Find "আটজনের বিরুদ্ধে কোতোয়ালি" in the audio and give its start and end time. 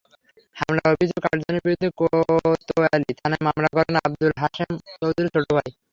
1.27-3.11